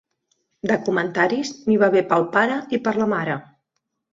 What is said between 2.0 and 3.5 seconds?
pel pare i per la mare.